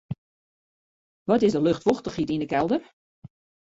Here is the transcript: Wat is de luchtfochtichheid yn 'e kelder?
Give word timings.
Wat 1.27 1.41
is 1.45 1.51
de 1.53 1.61
luchtfochtichheid 1.65 2.33
yn 2.35 2.43
'e 2.45 2.49
kelder? 2.53 2.81